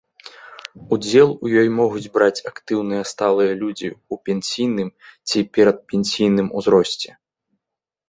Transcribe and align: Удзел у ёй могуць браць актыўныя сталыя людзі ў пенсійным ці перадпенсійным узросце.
Удзел 0.95 1.29
у 1.33 1.45
ёй 1.63 1.69
могуць 1.81 2.09
браць 2.15 2.43
актыўныя 2.53 3.03
сталыя 3.11 3.53
людзі 3.61 3.89
ў 4.11 4.15
пенсійным 4.31 4.89
ці 5.27 5.37
перадпенсійным 5.59 6.47
узросце. 6.61 7.09